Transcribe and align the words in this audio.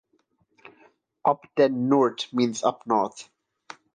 Op 1.33 1.41
ten 1.55 1.73
Noort 1.89 2.19
means 2.33 2.63
"Up 2.63 2.79
North". 2.87 3.29